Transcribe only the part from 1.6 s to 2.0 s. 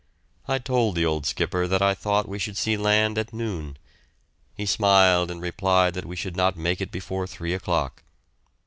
that I